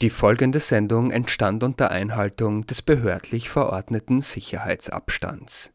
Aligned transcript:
Die 0.00 0.10
folgende 0.10 0.60
Sendung 0.60 1.10
entstand 1.10 1.64
unter 1.64 1.90
Einhaltung 1.90 2.64
des 2.64 2.82
behördlich 2.82 3.50
verordneten 3.50 4.20
Sicherheitsabstands. 4.20 5.72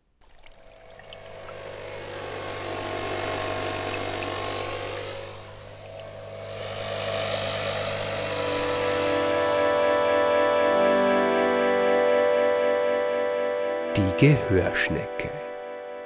Die 13.97 14.15
Gehörschnecke. 14.17 15.31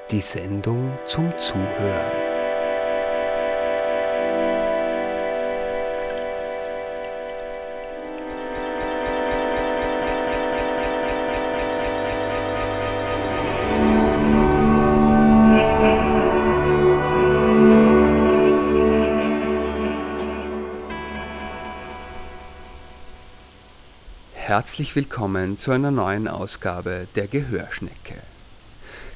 Die 0.09 0.21
Sendung 0.21 0.97
zum 1.05 1.37
Zuhören. 1.37 2.26
Herzlich 24.67 24.97
willkommen 24.97 25.57
zu 25.57 25.71
einer 25.71 25.91
neuen 25.91 26.27
Ausgabe 26.27 27.07
der 27.15 27.27
Gehörschnecke. 27.27 28.15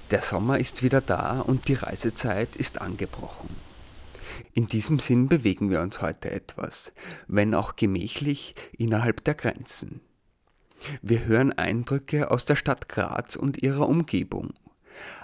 Der 0.10 0.22
Sommer 0.22 0.60
ist 0.60 0.82
wieder 0.82 1.02
da 1.02 1.42
und 1.42 1.68
die 1.68 1.74
Reisezeit 1.74 2.56
ist 2.56 2.80
angebrochen. 2.80 3.50
In 4.54 4.68
diesem 4.68 5.00
Sinn 5.00 5.28
bewegen 5.28 5.70
wir 5.70 5.82
uns 5.82 6.02
heute 6.02 6.32
etwas, 6.32 6.94
wenn 7.28 7.54
auch 7.54 7.76
gemächlich 7.76 8.56
innerhalb 8.78 9.26
der 9.26 9.34
Grenzen. 9.34 10.00
Wir 11.02 11.26
hören 11.26 11.52
Eindrücke 11.52 12.32
aus 12.32 12.46
der 12.46 12.56
Stadt 12.56 12.88
Graz 12.88 13.36
und 13.36 13.62
ihrer 13.62 13.90
Umgebung 13.90 14.54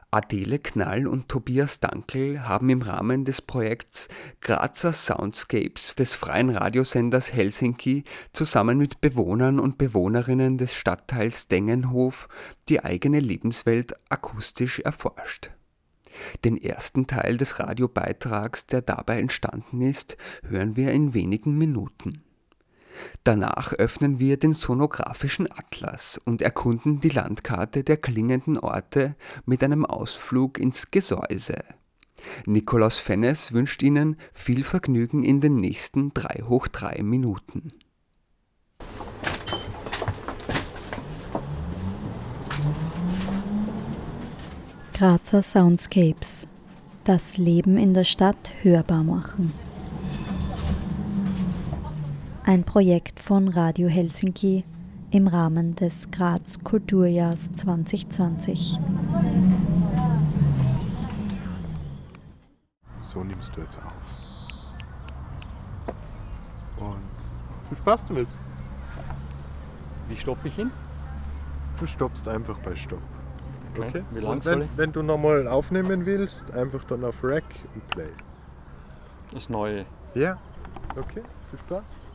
Adele 0.10 0.60
Knall 0.60 1.06
und 1.06 1.28
Tobias 1.28 1.82
Dankel 1.82 2.48
haben 2.48 2.70
im 2.70 2.82
Rahmen 2.82 3.26
des 3.26 3.42
Projekts 3.42 4.08
Grazer 4.40 4.94
Soundscapes 4.94 5.96
des 5.96 6.14
freien 6.14 6.50
Radiosenders 6.50 7.34
Helsinki 7.34 8.06
zusammen 8.32 8.78
mit 8.78 9.02
Bewohnern 9.02 9.60
und 9.60 9.78
Bewohnerinnen 9.78 10.58
des 10.58 10.74
Stadtteils 10.74 11.50
Dengenhof 11.50 12.30
die 12.70 12.86
eigene 12.86 13.20
Lebenswelt 13.20 13.96
akustisch 14.10 14.80
erforscht. 14.80 15.50
Den 16.46 16.56
ersten 16.56 17.08
Teil 17.08 17.36
des 17.36 17.60
Radiobeitrags, 17.60 18.66
der 18.66 18.82
dabei 18.82 19.20
entstanden 19.20 19.82
ist, 19.82 20.16
hören 20.48 20.78
wir 20.78 20.94
in 20.94 21.14
wenigen 21.14 21.58
Minuten. 21.58 22.24
Danach 23.24 23.74
öffnen 23.74 24.20
wir 24.20 24.38
den 24.38 24.54
sonografischen 24.54 25.52
Atlas 25.52 26.20
und 26.24 26.42
erkunden 26.42 27.02
die 27.02 27.10
Landkarte 27.10 27.84
der 27.84 27.98
klingenden 27.98 28.58
Orte 28.58 29.16
mit 29.46 29.64
einem 29.64 29.86
Ausflug 29.86 30.60
ins 30.60 30.92
Gesäuse. 30.92 31.58
Nikolaus 32.46 32.98
Fennes 32.98 33.54
wünscht 33.54 33.84
Ihnen 33.84 34.18
viel 34.34 34.64
Vergnügen 34.64 35.24
in 35.24 35.42
den 35.42 35.58
nächsten 35.58 36.14
3 36.14 36.44
hoch 36.44 36.68
3 36.68 37.04
Minuten. 37.04 37.72
Grazer 44.94 45.44
Soundscapes. 45.44 46.48
Das 47.04 47.38
Leben 47.38 47.78
in 47.78 47.94
der 47.94 48.04
Stadt 48.04 48.52
hörbar 48.64 49.04
machen 49.04 49.54
ein 52.48 52.64
Projekt 52.64 53.20
von 53.20 53.50
Radio 53.50 53.90
Helsinki 53.90 54.64
im 55.12 55.28
Rahmen 55.28 55.76
des 55.76 56.10
Graz 56.12 56.64
Kulturjahrs 56.64 57.54
2020. 57.56 58.80
So 63.00 63.22
nimmst 63.26 63.54
du 63.54 63.60
jetzt 63.60 63.78
auf. 63.80 63.92
Und 66.80 67.68
viel 67.68 67.78
Spaß 67.80 68.06
damit. 68.06 68.30
Wie 70.08 70.16
stoppe 70.16 70.48
ich 70.48 70.58
ihn? 70.58 70.72
Du 71.78 71.86
stoppst 71.86 72.30
einfach 72.30 72.58
bei 72.60 72.78
Stopp. 72.78 73.02
Okay. 73.76 73.90
okay? 73.90 74.04
Wie 74.12 74.20
lang 74.22 74.46
wenn, 74.46 74.62
ich? 74.62 74.70
wenn 74.78 74.94
du 74.94 75.04
nochmal 75.04 75.50
aufnehmen 75.50 76.06
willst, 76.06 76.50
einfach 76.52 76.86
dann 76.86 77.04
auf 77.04 77.22
Rack 77.26 77.44
und 77.76 77.86
Play. 77.90 78.08
Das 79.34 79.50
neue. 79.50 79.86
Ja, 80.16 80.38
okay, 80.96 81.24
viel 81.52 81.60
Spaß. 81.60 82.07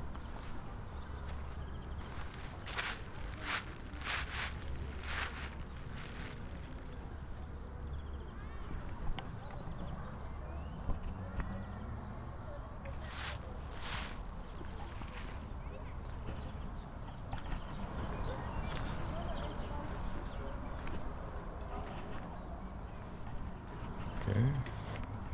Okay. 24.33 24.45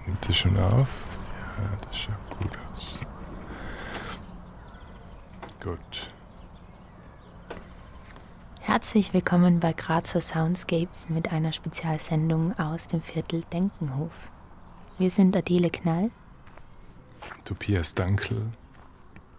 Nimmt 0.07 0.29
das 0.29 0.37
schon 0.37 0.59
auf? 0.59 1.07
Ja, 1.57 1.77
das 1.87 1.97
schaut 1.97 2.39
gut 2.41 2.53
aus. 2.75 2.99
Gut. 5.63 6.11
Herzlich 8.61 9.15
willkommen 9.15 9.61
bei 9.61 9.73
Grazer 9.73 10.21
Soundscapes 10.21 11.09
mit 11.09 11.31
einer 11.33 11.53
Spezialsendung 11.53 12.59
aus 12.59 12.89
dem 12.89 13.01
Viertel 13.01 13.45
Denkenhof. 13.53 14.13
Wir 14.99 15.11
sind 15.11 15.37
Adele 15.37 15.71
Knall 15.71 16.11
Tobias 17.45 17.95
Dankel. 17.95 18.53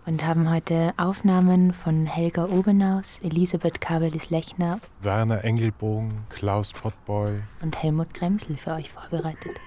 Und 0.05 0.25
haben 0.25 0.49
heute 0.49 0.93
Aufnahmen 0.97 1.73
von 1.73 2.05
Helga 2.05 2.45
Obenaus, 2.45 3.19
Elisabeth 3.21 3.79
Kabelis-Lechner 3.81 4.79
Werner 5.01 5.43
Engelbogen, 5.43 6.25
Klaus 6.29 6.73
Pottboy. 6.73 7.41
und 7.61 7.81
Helmut 7.81 8.13
Kremsel 8.13 8.57
für 8.57 8.73
euch 8.73 8.91
vorbereitet. 8.91 9.59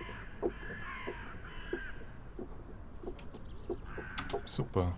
Super. 4.46 4.92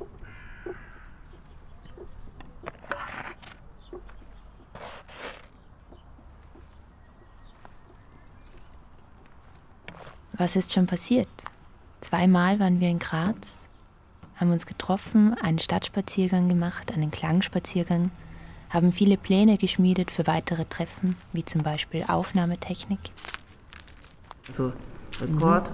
Was 10.36 10.56
ist 10.56 10.72
schon 10.72 10.86
passiert? 10.86 11.28
Zweimal 12.00 12.58
waren 12.58 12.80
wir 12.80 12.88
in 12.88 12.98
Graz, 12.98 13.36
haben 14.36 14.50
uns 14.50 14.66
getroffen, 14.66 15.34
einen 15.40 15.58
Stadtspaziergang 15.58 16.48
gemacht, 16.48 16.92
einen 16.92 17.10
Klangspaziergang, 17.10 18.10
haben 18.70 18.92
viele 18.92 19.16
Pläne 19.16 19.56
geschmiedet 19.58 20.10
für 20.10 20.26
weitere 20.26 20.64
Treffen, 20.64 21.16
wie 21.32 21.44
zum 21.44 21.62
Beispiel 21.62 22.04
Aufnahmetechnik. 22.08 22.98
Also 24.48 24.72
Rekord. 25.20 25.70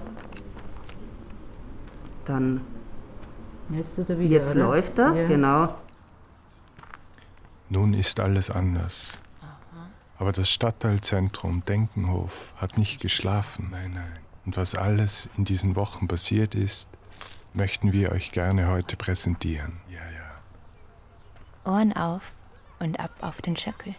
Dann 2.25 2.61
Jetzt 3.69 3.97
er 3.97 4.19
wieder, 4.19 4.29
jetzt 4.43 4.55
läuft 4.55 4.99
er, 4.99 5.13
Ja. 5.13 5.27
genau. 5.27 5.75
Nun 7.69 7.93
ist 7.93 8.19
alles 8.19 8.49
anders. 8.49 9.17
Aber 10.17 10.33
das 10.33 10.49
Stadtteilzentrum 10.51 11.63
Denkenhof 11.65 12.53
hat 12.57 12.77
nicht 12.77 13.01
geschlafen, 13.01 13.69
nein, 13.71 13.93
nein. 13.95 14.19
Und 14.45 14.57
was 14.57 14.75
alles 14.75 15.29
in 15.37 15.45
diesen 15.45 15.75
Wochen 15.75 16.07
passiert 16.07 16.53
ist, 16.53 16.89
möchten 17.53 17.91
wir 17.91 18.11
euch 18.11 18.31
gerne 18.31 18.67
heute 18.67 18.95
präsentieren. 18.95 19.81
Ja, 19.89 19.99
ja. 19.99 21.71
Ohren 21.71 21.93
auf 21.93 22.23
und 22.79 22.99
ab 22.99 23.11
auf 23.21 23.41
den 23.41 23.55
Schöckel. 23.57 23.95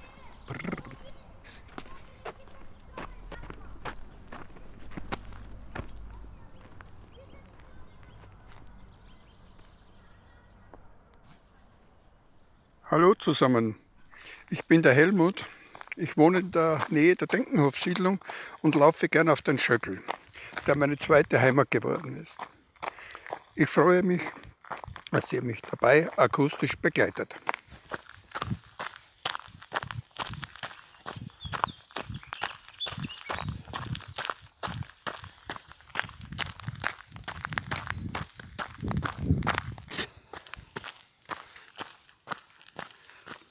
Hallo 12.90 13.14
zusammen, 13.14 13.76
ich 14.50 14.66
bin 14.66 14.82
der 14.82 14.92
Helmut. 14.92 15.46
Ich 15.96 16.16
wohne 16.16 16.40
in 16.40 16.50
der 16.50 16.84
Nähe 16.90 17.16
der 17.16 17.26
Denkenhofsiedlung 17.26 18.18
und 18.60 18.74
laufe 18.74 19.08
gern 19.08 19.28
auf 19.28 19.40
den 19.40 19.58
Schöckel, 19.58 20.02
der 20.66 20.76
meine 20.76 20.96
zweite 20.96 21.40
Heimat 21.40 21.70
geworden 21.70 22.16
ist. 22.16 22.38
Ich 23.54 23.68
freue 23.68 24.02
mich, 24.02 24.22
dass 25.10 25.30
ihr 25.30 25.42
mich 25.42 25.60
dabei 25.60 26.08
akustisch 26.16 26.74
begleitet. 26.78 27.34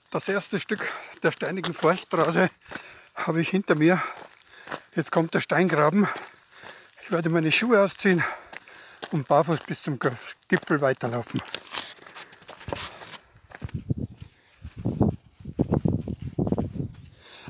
Das 0.10 0.28
erste 0.28 0.60
Stück 0.60 0.92
der 1.22 1.32
steinigen 1.32 1.76
Forststraße 1.76 2.50
habe 3.14 3.40
ich 3.40 3.50
hinter 3.50 3.76
mir. 3.76 4.02
Jetzt 4.96 5.12
kommt 5.12 5.36
der 5.36 5.42
Steingraben. 5.42 6.08
Ich 7.04 7.12
werde 7.12 7.30
meine 7.30 7.52
Schuhe 7.52 7.80
ausziehen 7.80 8.24
und 9.12 9.28
barfuß 9.28 9.60
bis 9.68 9.84
zum 9.84 10.00
Gipfel 10.48 10.82
weiterlaufen. 10.82 11.42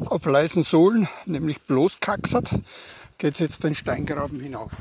Auf 0.06 0.26
leisen 0.26 0.64
Sohlen, 0.64 1.08
nämlich 1.26 1.62
bloß 1.62 2.00
kaxert, 2.00 2.50
geht 3.18 3.34
es 3.34 3.40
jetzt 3.40 3.64
den 3.64 3.76
Steingraben 3.76 4.40
hinauf. 4.40 4.72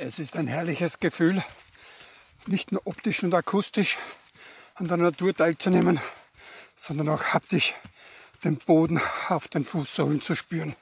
Es 0.00 0.18
ist 0.18 0.36
ein 0.36 0.48
herrliches 0.48 1.00
Gefühl, 1.00 1.44
nicht 2.46 2.72
nur 2.72 2.86
optisch 2.86 3.22
und 3.22 3.34
akustisch 3.34 3.98
an 4.74 4.88
der 4.88 4.96
Natur 4.96 5.34
teilzunehmen, 5.34 6.00
sondern 6.74 7.10
auch 7.10 7.22
haptisch 7.24 7.74
den 8.44 8.56
Boden 8.56 9.00
auf 9.28 9.48
den 9.48 9.64
Fußsohlen 9.64 10.20
zu 10.20 10.34
spüren. 10.34 10.76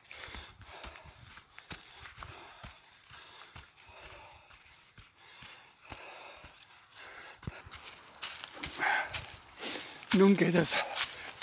Nun 10.12 10.36
geht 10.36 10.54
es 10.54 10.74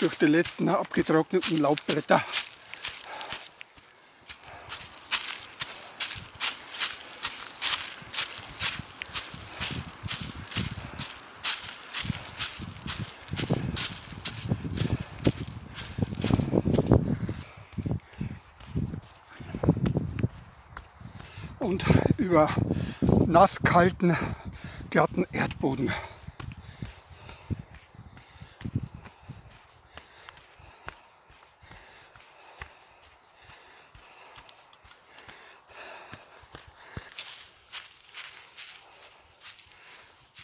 durch 0.00 0.18
die 0.18 0.26
letzten 0.26 0.68
abgetrockneten 0.68 1.58
Laubblätter 1.58 2.24
und 21.64 21.84
über 22.18 22.48
nasskalten, 23.34 24.16
glatten 24.90 25.26
Erdboden. 25.32 25.92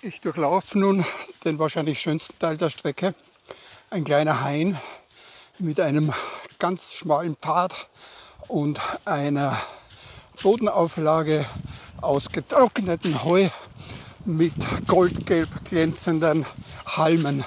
Ich 0.02 0.20
durchlaufe 0.20 0.76
nun 0.76 1.04
den 1.44 1.60
wahrscheinlich 1.60 2.00
schönsten 2.00 2.36
Teil 2.40 2.56
der 2.56 2.70
Strecke. 2.70 3.14
Ein 3.90 4.02
kleiner 4.02 4.40
Hain 4.40 4.80
mit 5.60 5.78
einem 5.78 6.12
ganz 6.58 6.92
schmalen 6.94 7.36
Pfad 7.36 7.86
und 8.48 8.80
einer 9.04 9.62
Bodenauflage 10.42 11.46
aus 12.02 12.28
getrocknetem 12.28 13.24
Heu 13.24 13.48
mit 14.24 14.54
goldgelb 14.86 15.48
glänzenden 15.64 16.46
Halmen. 16.86 17.44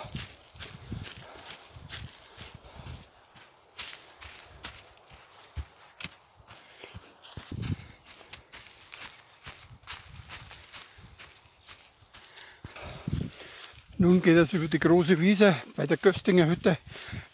Nun 13.97 14.21
geht 14.21 14.35
es 14.35 14.51
über 14.51 14.67
die 14.67 14.79
große 14.79 15.19
Wiese 15.21 15.55
bei 15.77 15.87
der 15.87 15.95
Göstinger 15.95 16.47
Hütte. 16.47 16.77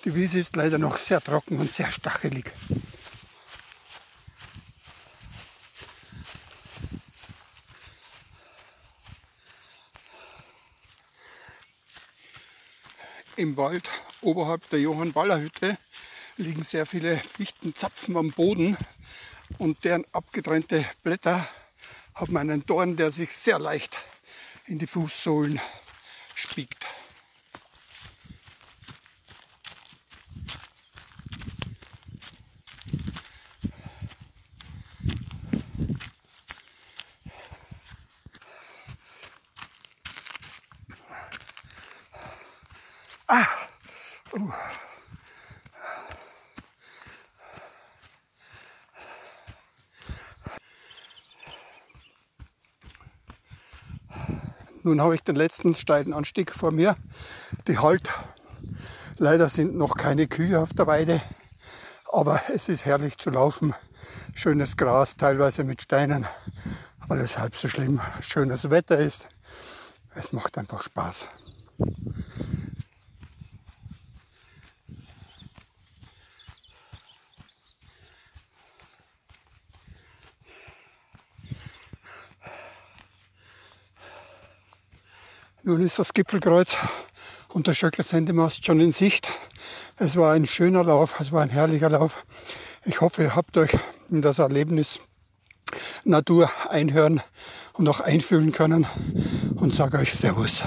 Die 0.05 0.13
Wiese 0.13 0.39
ist 0.39 0.55
leider 0.55 0.77
noch 0.77 0.97
sehr 0.97 1.19
trocken 1.19 1.57
und 1.57 1.71
sehr 1.71 1.89
stachelig. 1.89 2.51
Im 13.39 13.55
Wald 13.55 13.89
oberhalb 14.19 14.69
der 14.69 14.81
Johann 14.81 15.13
Baller 15.13 15.39
Hütte 15.39 15.77
liegen 16.35 16.65
sehr 16.65 16.85
viele 16.85 17.15
Fichtenzapfen 17.15 18.17
am 18.17 18.31
Boden 18.31 18.75
und 19.59 19.85
deren 19.85 20.03
abgetrennte 20.11 20.83
Blätter 21.03 21.47
haben 22.15 22.35
einen 22.35 22.65
Dorn, 22.65 22.97
der 22.97 23.11
sich 23.11 23.31
sehr 23.31 23.57
leicht 23.57 23.95
in 24.67 24.77
die 24.77 24.87
Fußsohlen 24.87 25.61
spiegt. 26.35 26.85
Nun 54.89 55.01
habe 55.01 55.13
ich 55.13 55.21
den 55.21 55.35
letzten 55.35 55.75
steilen 55.75 56.13
Anstieg 56.13 56.51
vor 56.51 56.71
mir. 56.71 56.95
Die 57.67 57.77
Halt. 57.77 58.09
Leider 59.19 59.47
sind 59.47 59.75
noch 59.75 59.95
keine 59.95 60.25
Kühe 60.25 60.59
auf 60.59 60.73
der 60.73 60.87
Weide, 60.87 61.21
aber 62.11 62.41
es 62.51 62.69
ist 62.69 62.85
herrlich 62.85 63.15
zu 63.19 63.29
laufen. 63.29 63.75
Schönes 64.33 64.77
Gras, 64.77 65.15
teilweise 65.15 65.63
mit 65.63 65.83
Steinen. 65.83 66.25
Alles 67.07 67.37
halb 67.37 67.53
so 67.55 67.67
schlimm. 67.67 68.01
Schönes 68.21 68.71
Wetter 68.71 68.97
ist. 68.97 69.27
Es 70.15 70.33
macht 70.33 70.57
einfach 70.57 70.81
Spaß. 70.81 71.27
Nun 85.69 85.81
ist 85.81 85.99
das 85.99 86.15
Gipfelkreuz 86.15 86.77
und 87.49 87.67
der 87.67 87.75
Schöckler 87.75 88.03
Sendemast 88.03 88.65
schon 88.65 88.79
in 88.79 88.91
Sicht. 88.91 89.29
Es 89.97 90.15
war 90.15 90.33
ein 90.33 90.47
schöner 90.47 90.83
Lauf, 90.83 91.19
es 91.19 91.31
war 91.31 91.43
ein 91.43 91.49
herrlicher 91.49 91.91
Lauf. 91.91 92.25
Ich 92.85 93.01
hoffe, 93.01 93.21
ihr 93.21 93.35
habt 93.35 93.55
euch 93.55 93.77
in 94.09 94.23
das 94.23 94.39
Erlebnis 94.39 94.99
Natur 96.03 96.49
einhören 96.69 97.21
und 97.73 97.87
auch 97.87 97.99
einfühlen 97.99 98.51
können 98.51 98.87
und 99.57 99.71
sage 99.71 99.99
euch 99.99 100.11
Servus. 100.11 100.63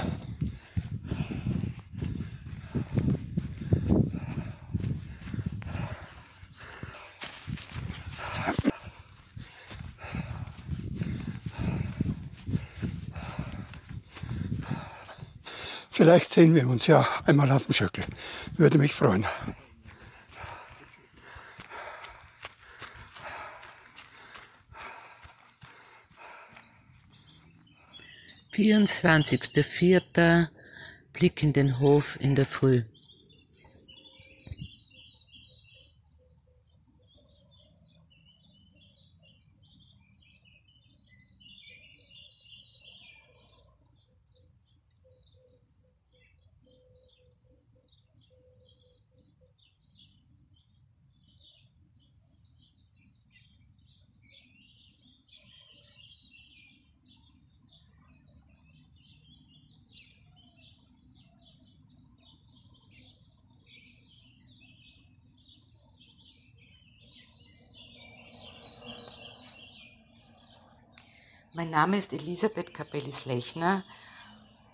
Vielleicht 16.03 16.31
sehen 16.31 16.53
wir 16.53 16.67
uns 16.67 16.87
ja 16.87 17.07
einmal 17.25 17.49
auf 17.49 17.63
dem 17.67 17.73
Schöckel. 17.73 18.03
Würde 18.57 18.77
mich 18.77 18.93
freuen. 18.93 19.25
Vierundzwanzigster 28.51 29.63
Vierter, 29.63 30.51
Blick 31.13 31.41
in 31.41 31.53
den 31.53 31.79
Hof 31.79 32.19
in 32.19 32.35
der 32.35 32.47
Früh. 32.47 32.83
Mein 71.63 71.69
Name 71.69 71.95
ist 71.95 72.11
Elisabeth 72.11 72.73
Capellis-Lechner. 72.73 73.85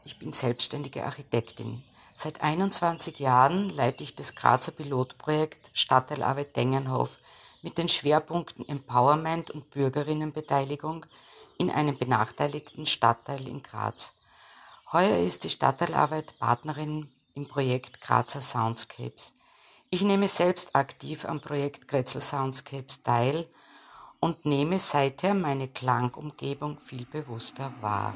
Ich 0.06 0.18
bin 0.18 0.32
selbstständige 0.32 1.06
Architektin. 1.06 1.84
Seit 2.16 2.42
21 2.42 3.20
Jahren 3.20 3.70
leite 3.70 4.04
ich 4.04 4.16
das 4.16 4.34
Grazer 4.34 4.72
Pilotprojekt 4.72 5.70
Stadtteilarbeit 5.74 6.56
Dengenhof 6.56 7.20
mit 7.62 7.78
den 7.78 7.90
Schwerpunkten 7.90 8.68
Empowerment 8.68 9.52
und 9.52 9.70
Bürgerinnenbeteiligung 9.70 11.06
in 11.60 11.70
einem 11.70 11.96
benachteiligten 11.96 12.88
Stadtteil 12.88 13.48
in 13.48 13.62
Graz. 13.62 14.16
Heuer 14.92 15.20
ist 15.20 15.44
die 15.44 15.52
Stadtteilarbeit 15.52 16.40
Partnerin 16.40 17.08
im 17.36 17.48
Projekt 17.48 18.02
Grazer 18.02 18.42
Soundscapes. 18.42 19.36
Ich 19.92 20.02
nehme 20.02 20.28
selbst 20.28 20.76
aktiv 20.76 21.26
am 21.26 21.40
Projekt 21.40 21.88
Grätzl 21.88 22.20
Soundscapes 22.20 23.04
teil 23.04 23.48
und 24.20 24.46
nehme 24.46 24.80
seither 24.80 25.34
meine 25.34 25.68
Klangumgebung 25.68 26.80
viel 26.80 27.06
bewusster 27.06 27.72
wahr. 27.82 28.14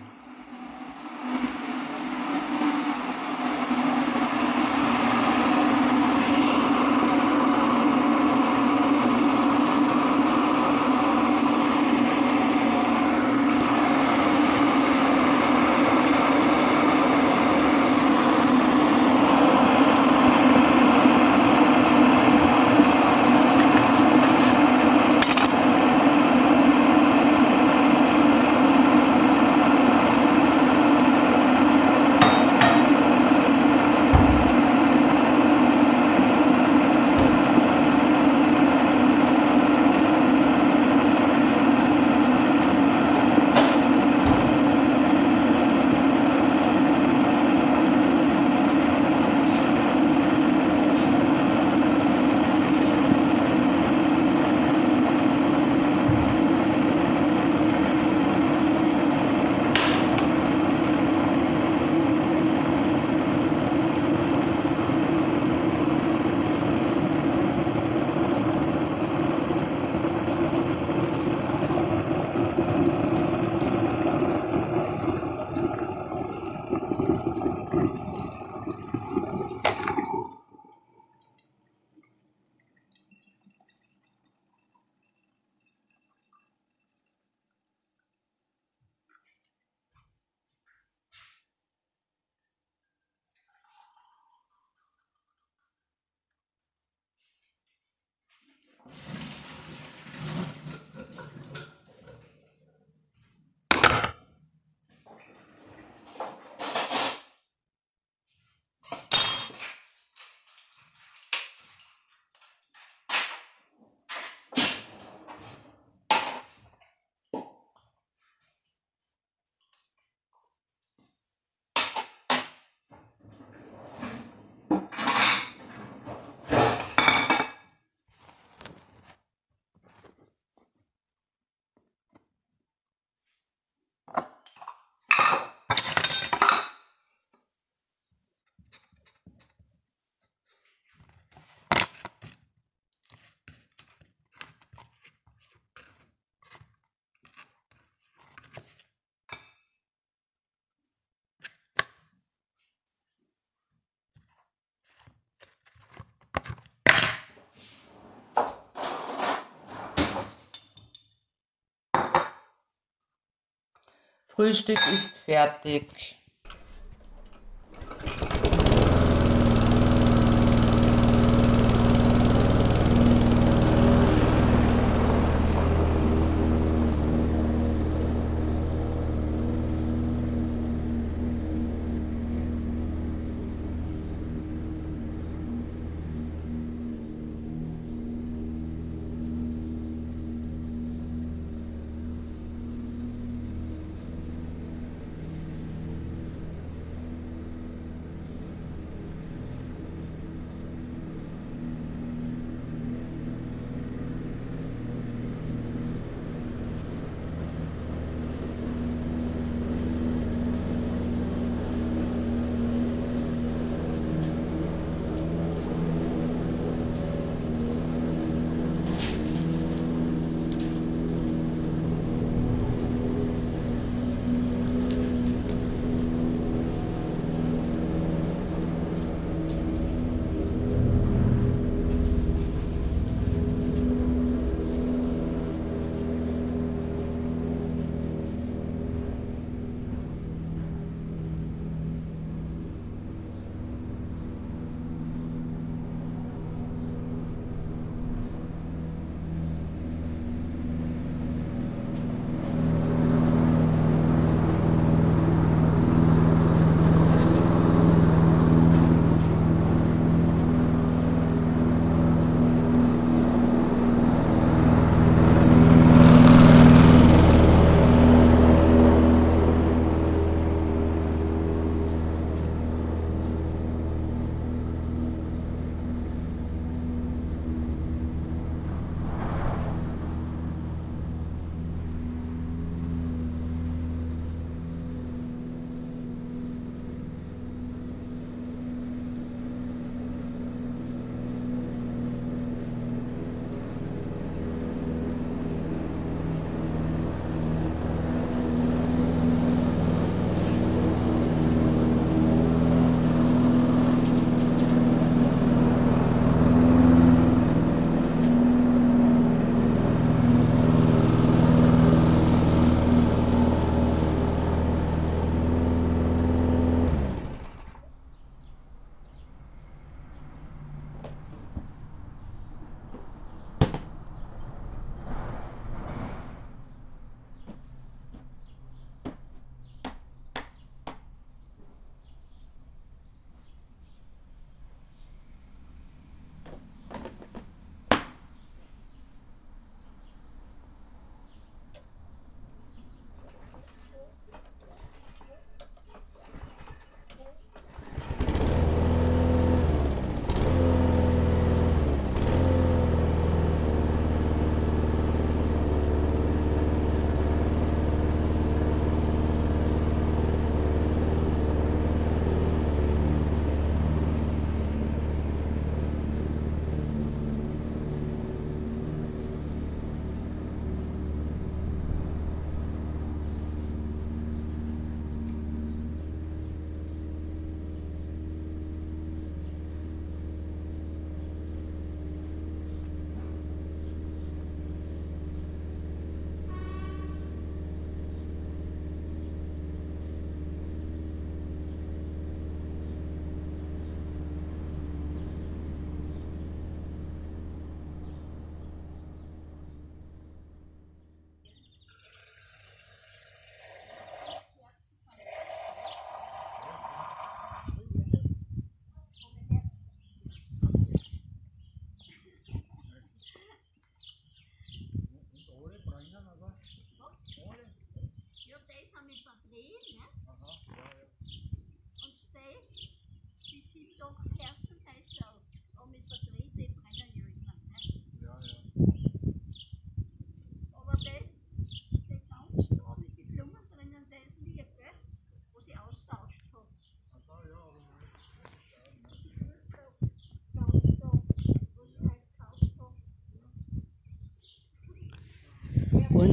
Frühstück 164.35 164.79
ist 164.91 165.15
fertig. 165.15 166.15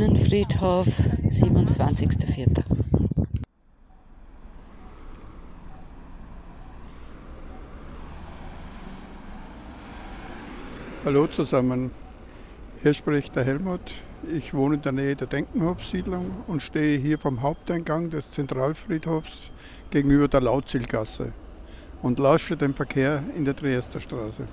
Urnenfriedhof, 0.01 0.87
27.04. 1.29 2.65
Hallo 11.05 11.27
zusammen, 11.27 11.91
hier 12.81 12.95
spricht 12.95 13.37
der 13.37 13.45
Helmut. 13.45 13.81
Ich 14.35 14.55
wohne 14.55 14.77
in 14.77 14.83
der 14.83 14.93
Nähe 14.93 15.17
der 15.17 15.27
Denkenhof-Siedlung 15.27 16.45
und 16.47 16.63
stehe 16.63 16.97
hier 16.97 17.19
vom 17.19 17.43
Haupteingang 17.43 18.09
des 18.09 18.31
Zentralfriedhofs 18.31 19.51
gegenüber 19.91 20.29
der 20.29 20.41
Lautzilgasse 20.41 21.35
und 22.01 22.19
lausche 22.19 22.57
dem 22.57 22.73
Verkehr 22.73 23.23
in 23.37 23.45
der 23.45 23.55
Triesterstraße. 23.55 24.49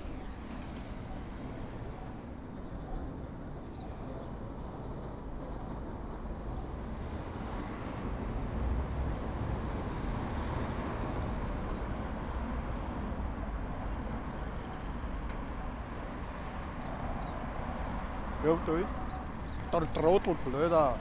Ist 18.76 19.72
der 19.72 19.92
Trottel, 19.94 20.36
blöder. 20.44 20.98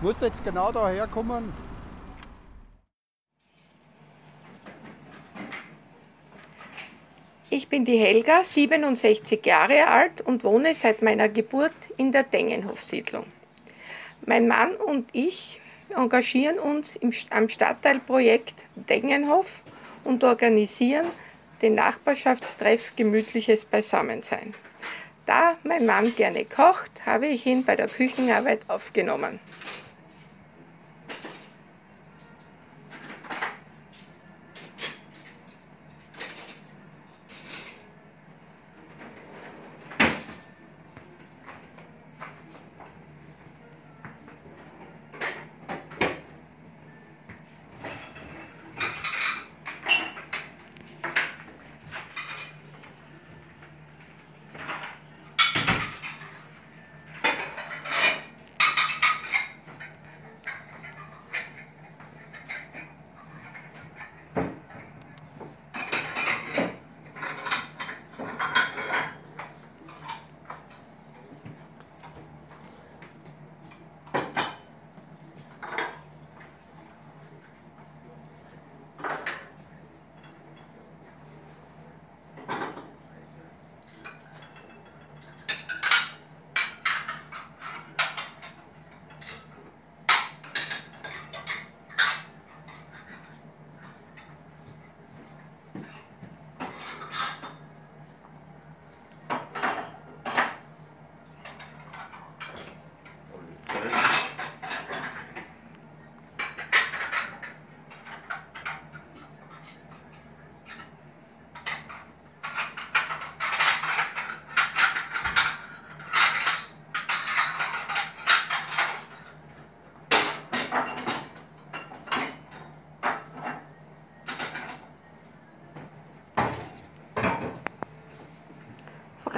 Musst 0.00 0.22
jetzt 0.22 0.42
genau 0.42 0.72
da 0.72 0.88
herkommen? 0.88 1.52
Ich 7.50 7.68
bin 7.68 7.84
die 7.84 7.98
Helga, 7.98 8.42
67 8.42 9.44
Jahre 9.44 9.86
alt 9.86 10.22
und 10.22 10.44
wohne 10.44 10.74
seit 10.74 11.02
meiner 11.02 11.28
Geburt 11.28 11.74
in 11.98 12.10
der 12.10 12.22
Dengenhof-Siedlung. 12.22 13.26
Mein 14.26 14.48
Mann 14.48 14.74
und 14.74 15.08
ich 15.12 15.60
engagieren 15.94 16.58
uns 16.58 16.96
im, 16.96 17.12
am 17.30 17.48
Stadtteilprojekt 17.48 18.54
Dengenhof 18.74 19.62
und 20.04 20.24
organisieren 20.24 21.06
den 21.60 21.74
Nachbarschaftstreff 21.74 22.96
Gemütliches 22.96 23.64
Beisammensein. 23.66 24.54
Da 25.26 25.56
mein 25.62 25.86
Mann 25.86 26.14
gerne 26.16 26.44
kocht, 26.44 26.90
habe 27.06 27.26
ich 27.26 27.46
ihn 27.46 27.64
bei 27.64 27.76
der 27.76 27.88
Küchenarbeit 27.88 28.60
aufgenommen. 28.68 29.40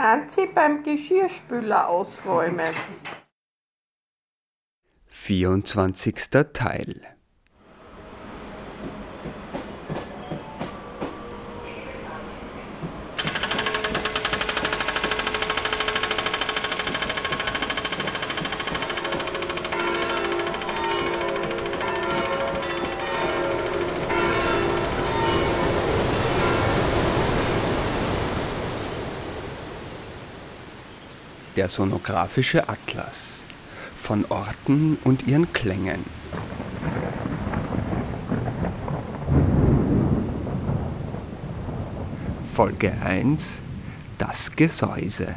Franzi 0.07 0.47
beim 0.55 0.85
Geschirrspüler 0.85 1.89
ausräumen. 1.89 2.73
24. 5.07 6.15
Teil 6.53 7.16
Der 31.67 31.73
sonografische 31.73 32.69
Atlas 32.69 33.45
von 34.01 34.25
Orten 34.27 34.99
und 35.03 35.27
ihren 35.27 35.53
Klängen. 35.53 36.05
Folge 42.55 42.93
1 43.05 43.61
Das 44.17 44.55
Gesäuse. 44.55 45.35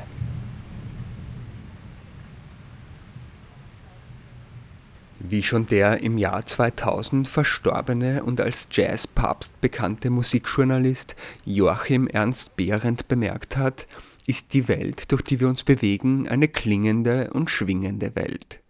Wie 5.17 5.41
schon 5.41 5.65
der 5.65 6.03
im 6.03 6.19
Jahr 6.19 6.45
2000 6.45 7.27
verstorbene 7.27 8.23
und 8.23 8.39
als 8.39 8.67
Jazzpapst 8.71 9.59
bekannte 9.61 10.11
Musikjournalist 10.11 11.15
Joachim 11.43 12.05
Ernst 12.05 12.55
Behrendt 12.55 13.07
bemerkt 13.07 13.57
hat, 13.57 13.87
ist 14.29 14.53
die 14.53 14.67
Welt, 14.67 15.11
durch 15.11 15.23
die 15.23 15.39
wir 15.39 15.47
uns 15.47 15.63
bewegen, 15.63 16.27
eine 16.27 16.47
klingende 16.47 17.31
und 17.33 17.49
schwingende 17.49 18.15
Welt. 18.15 18.61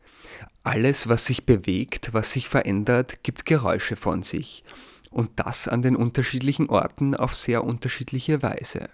Alles, 0.63 1.09
was 1.09 1.25
sich 1.25 1.45
bewegt, 1.45 2.13
was 2.13 2.31
sich 2.31 2.47
verändert, 2.47 3.23
gibt 3.23 3.45
Geräusche 3.45 3.97
von 3.97 4.23
sich. 4.23 4.63
Und 5.09 5.31
das 5.35 5.67
an 5.67 5.81
den 5.81 5.97
unterschiedlichen 5.97 6.69
Orten 6.69 7.13
auf 7.13 7.35
sehr 7.35 7.65
unterschiedliche 7.65 8.41
Weise. 8.41 8.89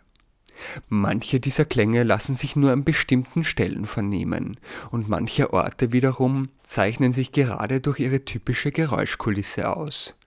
Manche 0.89 1.39
dieser 1.39 1.65
Klänge 1.65 2.01
lassen 2.01 2.36
sich 2.36 2.56
nur 2.56 2.71
an 2.71 2.84
bestimmten 2.84 3.43
Stellen 3.43 3.86
vernehmen 3.86 4.58
und 4.89 5.08
manche 5.08 5.54
Orte 5.54 5.91
wiederum 5.91 6.49
zeichnen 6.63 7.13
sich 7.13 7.32
gerade 7.32 7.80
durch 7.80 7.99
ihre 7.99 8.25
typische 8.25 8.71
Geräuschkulisse 8.71 9.75
aus. 9.75 10.17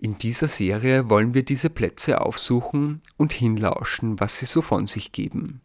In 0.00 0.16
dieser 0.16 0.48
Serie 0.48 1.10
wollen 1.10 1.34
wir 1.34 1.42
diese 1.42 1.68
Plätze 1.68 2.22
aufsuchen 2.22 3.02
und 3.18 3.32
hinlauschen, 3.34 4.20
was 4.20 4.38
sie 4.38 4.46
so 4.46 4.62
von 4.62 4.86
sich 4.86 5.12
geben. 5.12 5.60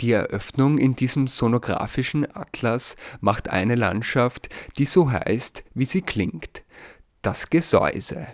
Die 0.00 0.12
Eröffnung 0.12 0.78
in 0.78 0.96
diesem 0.96 1.26
sonografischen 1.26 2.26
Atlas 2.34 2.96
macht 3.20 3.48
eine 3.48 3.74
Landschaft, 3.74 4.48
die 4.78 4.86
so 4.86 5.10
heißt, 5.10 5.64
wie 5.74 5.84
sie 5.84 6.02
klingt. 6.02 6.62
Das 7.22 7.50
Gesäuse. 7.50 8.28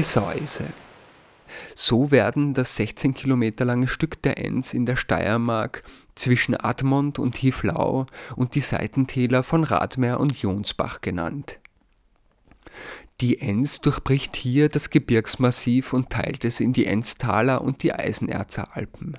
Gesäuse. 0.00 0.64
So 1.74 2.10
werden 2.10 2.54
das 2.54 2.74
16 2.76 3.12
Kilometer 3.12 3.66
lange 3.66 3.86
Stück 3.86 4.22
der 4.22 4.38
Enns 4.38 4.72
in 4.72 4.86
der 4.86 4.96
Steiermark 4.96 5.82
zwischen 6.14 6.56
Admont 6.56 7.18
und 7.18 7.36
Hieflau 7.36 8.06
und 8.34 8.54
die 8.54 8.62
Seitentäler 8.62 9.42
von 9.42 9.62
Radmer 9.62 10.18
und 10.18 10.40
Jonsbach 10.40 11.02
genannt. 11.02 11.58
Die 13.20 13.42
Enns 13.42 13.82
durchbricht 13.82 14.36
hier 14.36 14.70
das 14.70 14.88
Gebirgsmassiv 14.88 15.92
und 15.92 16.08
teilt 16.08 16.46
es 16.46 16.60
in 16.60 16.72
die 16.72 16.86
Enztaler 16.86 17.60
und 17.60 17.82
die 17.82 17.92
Eisenerzer 17.92 18.74
Alpen. 18.74 19.18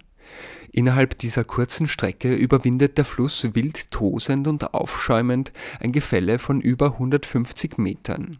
Innerhalb 0.72 1.16
dieser 1.20 1.44
kurzen 1.44 1.88
Strecke 1.88 2.34
überwindet 2.34 2.98
der 2.98 3.06
Fluss 3.06 3.54
wild 3.54 3.92
tosend 3.92 4.48
und 4.48 4.74
aufschäumend 4.74 5.54
ein 5.80 5.92
Gefälle 5.92 6.40
von 6.40 6.60
über 6.60 6.94
150 6.94 7.78
Metern. 7.78 8.40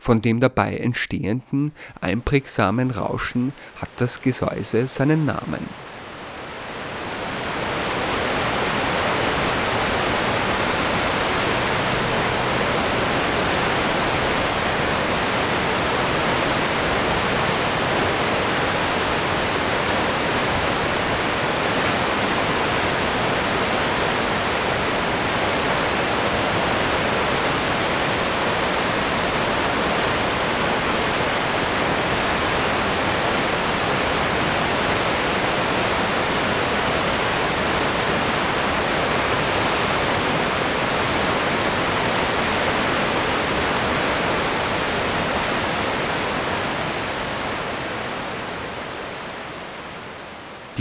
Von 0.00 0.22
dem 0.22 0.40
dabei 0.40 0.76
entstehenden, 0.76 1.72
einprägsamen 2.00 2.90
Rauschen 2.90 3.52
hat 3.76 3.90
das 3.98 4.22
Gesäuse 4.22 4.88
seinen 4.88 5.26
Namen 5.26 5.91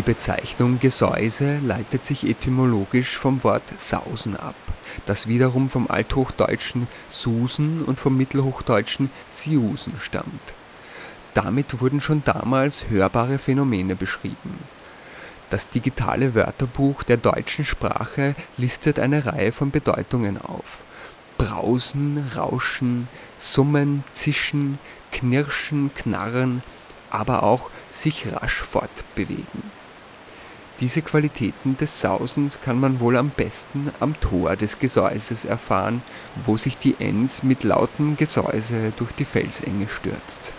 Die 0.02 0.14
Bezeichnung 0.14 0.80
Gesäuse 0.80 1.60
leitet 1.60 2.08
sich 2.08 2.28
etymologisch 2.28 3.20
vom 3.20 3.44
Wort 3.44 3.62
sausen 3.80 4.36
ab, 4.36 4.56
das 5.06 5.28
wiederum 5.28 5.70
vom 5.70 5.92
althochdeutschen 5.92 6.88
susen 7.12 7.84
und 7.84 8.00
vom 8.00 8.18
mittelhochdeutschen 8.18 9.12
siusen 9.30 9.94
stammt. 10.02 10.42
Damit 11.36 11.82
wurden 11.82 12.02
schon 12.02 12.24
damals 12.26 12.90
hörbare 12.90 13.38
Phänomene 13.38 13.96
beschrieben. 13.96 14.64
Das 15.52 15.70
digitale 15.70 16.34
Wörterbuch 16.34 17.04
der 17.04 17.18
deutschen 17.18 17.64
Sprache 17.64 18.34
listet 18.58 18.98
eine 18.98 19.28
Reihe 19.28 19.52
von 19.52 19.70
Bedeutungen 19.70 20.42
auf: 20.42 20.84
Brausen, 21.38 22.28
Rauschen, 22.36 23.08
Summen, 23.38 24.04
Zischen, 24.14 24.80
Knirschen, 25.12 25.92
Knarren, 25.94 26.64
aber 27.12 27.44
auch 27.44 27.70
sich 27.92 28.26
rasch 28.34 28.64
fortbewegen 28.64 29.81
diese 30.82 31.02
Qualitäten 31.04 31.78
des 31.78 32.02
Sausens 32.02 32.60
kann 32.60 32.80
man 32.80 33.00
wohl 33.00 33.16
am 33.16 33.30
besten 33.30 33.92
am 34.00 34.20
Tor 34.20 34.56
des 34.56 34.80
Gesäuses 34.80 35.46
erfahren, 35.46 36.02
wo 36.46 36.58
sich 36.58 36.78
die 36.78 36.96
Enns 37.00 37.44
mit 37.44 37.64
lautem 37.64 38.18
Gesäuse 38.18 38.92
durch 38.98 39.12
die 39.14 39.26
Felsenge 39.26 39.88
stürzt 39.88 40.52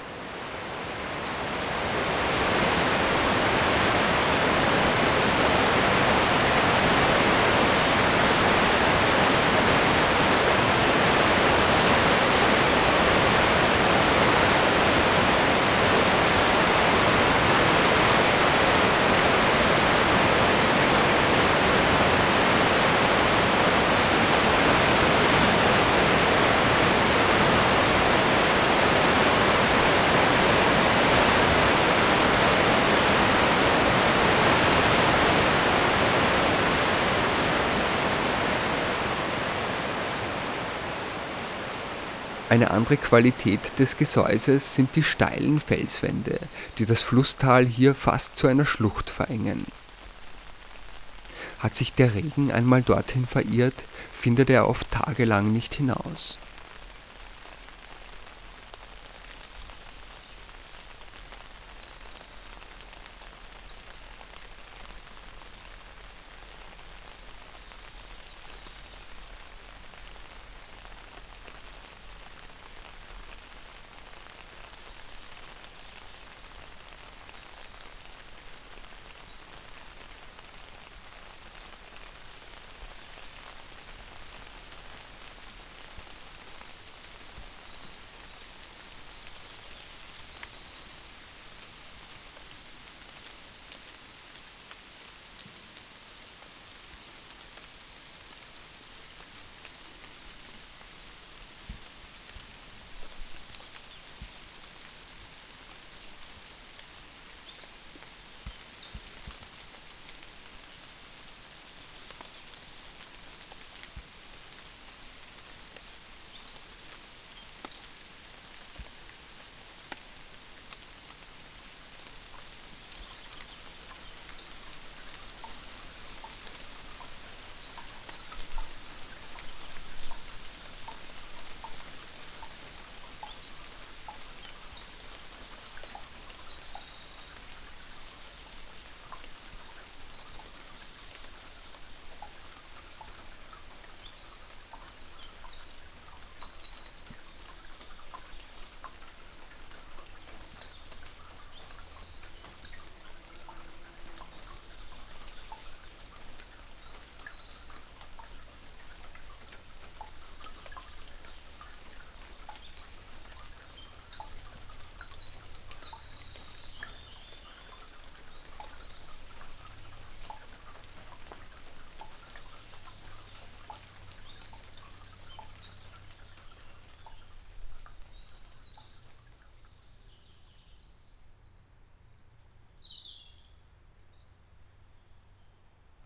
Eine 42.53 42.71
andere 42.71 42.99
Qualität 42.99 43.79
des 43.79 43.97
Gesäuses 43.97 44.75
sind 44.75 44.95
die 44.95 45.03
steilen 45.03 45.59
Felswände, 45.59 46.39
die 46.77 46.85
das 46.85 47.01
Flusstal 47.01 47.65
hier 47.65 47.95
fast 47.95 48.37
zu 48.37 48.47
einer 48.47 48.67
Schlucht 48.67 49.09
verengen. 49.09 49.65
Hat 51.61 51.75
sich 51.75 51.95
der 51.95 52.15
Regen 52.15 52.53
einmal 52.53 52.83
dorthin 52.83 53.25
verirrt, 53.25 53.85
findet 54.13 54.51
er 54.51 54.69
oft 54.69 54.91
tagelang 54.91 55.51
nicht 55.51 55.77
hinaus 55.77 56.37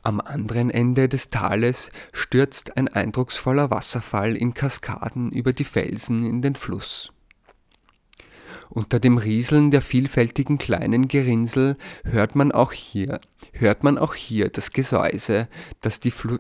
Am 0.07 0.21
anderen 0.21 0.71
Ende 0.71 1.09
des 1.09 1.31
Tales 1.31 1.91
stürzt 2.13 2.77
ein 2.77 2.87
eindrucksvoller 2.87 3.73
Wasserfall 3.73 4.37
in 4.37 4.55
Kaskaden 4.55 5.33
über 5.33 5.53
die 5.53 5.65
Felsen 5.65 6.23
in 6.25 6.43
den 6.43 6.55
Fluss. 6.55 7.11
Unter 8.69 9.01
dem 9.01 9.19
Rieseln 9.19 9.73
der 9.73 9.83
vielfältigen 9.83 10.59
kleinen 10.59 11.09
Gerinnsel 11.09 11.77
hört 12.05 12.37
man 12.37 12.53
auch 12.53 12.71
hier, 12.71 13.21
hört 13.51 13.83
man 13.83 13.99
auch 13.99 14.15
hier 14.15 14.49
das 14.49 14.71
Gesäuse, 14.71 15.49
das 15.81 15.99
die 15.99 16.13
Flu 16.13 16.39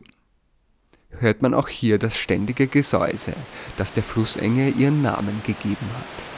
hört 1.10 1.42
man 1.42 1.52
auch 1.52 1.66
hier 1.66 1.98
das 1.98 2.16
ständige 2.16 2.68
Gesäuse, 2.68 3.32
das 3.76 3.92
der 3.92 4.04
Flussenge 4.04 4.68
ihren 4.68 5.02
Namen 5.02 5.42
gegeben 5.44 5.88
hat. 5.92 6.35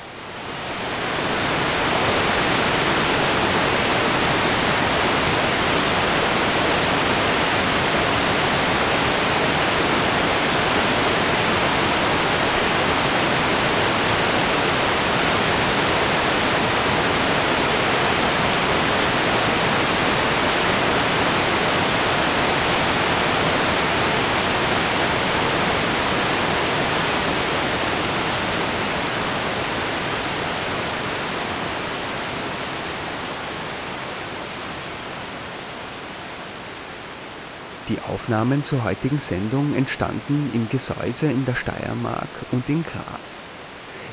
Die 37.89 37.99
Aufnahmen 38.07 38.63
zur 38.65 38.85
heutigen 38.85 39.19
Sendung 39.19 39.75
entstanden 39.75 40.51
im 40.53 40.69
Gesäuse 40.69 41.25
in 41.27 41.47
der 41.47 41.55
Steiermark 41.55 42.29
und 42.53 42.69
in 42.69 42.85
Graz. 42.85 43.47